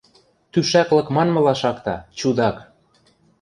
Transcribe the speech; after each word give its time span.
—Тӱшӓклык 0.51 1.07
манмыла 1.15 1.53
шакта, 1.61 1.95
чудак! 2.17 2.57